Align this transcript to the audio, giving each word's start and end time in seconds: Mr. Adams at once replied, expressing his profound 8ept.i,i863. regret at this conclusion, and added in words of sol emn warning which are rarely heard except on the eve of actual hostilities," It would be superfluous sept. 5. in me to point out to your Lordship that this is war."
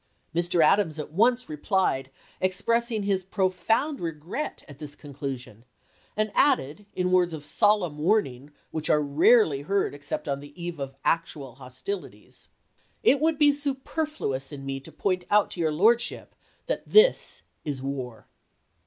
Mr. 0.33 0.63
Adams 0.63 0.97
at 0.97 1.11
once 1.11 1.47
replied, 1.47 2.09
expressing 2.41 3.03
his 3.03 3.23
profound 3.23 3.99
8ept.i,i863. 3.99 4.01
regret 4.05 4.65
at 4.67 4.79
this 4.79 4.95
conclusion, 4.95 5.63
and 6.17 6.31
added 6.33 6.87
in 6.95 7.11
words 7.11 7.33
of 7.35 7.45
sol 7.45 7.81
emn 7.81 7.97
warning 7.97 8.51
which 8.71 8.89
are 8.89 8.99
rarely 8.99 9.61
heard 9.61 9.93
except 9.93 10.27
on 10.27 10.39
the 10.39 10.59
eve 10.59 10.79
of 10.79 10.95
actual 11.05 11.53
hostilities," 11.53 12.47
It 13.11 13.19
would 13.21 13.37
be 13.37 13.51
superfluous 13.51 14.45
sept. 14.45 14.49
5. 14.49 14.53
in 14.61 14.65
me 14.65 14.79
to 14.79 14.91
point 14.91 15.23
out 15.29 15.51
to 15.51 15.59
your 15.59 15.71
Lordship 15.71 16.33
that 16.65 16.81
this 16.89 17.43
is 17.63 17.79
war." 17.83 18.25